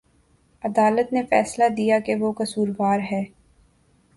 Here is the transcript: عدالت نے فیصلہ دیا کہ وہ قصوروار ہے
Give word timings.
عدالت 0.63 1.13
نے 1.13 1.21
فیصلہ 1.29 1.63
دیا 1.77 1.99
کہ 1.99 2.15
وہ 2.15 2.31
قصوروار 2.37 2.99
ہے 3.11 3.23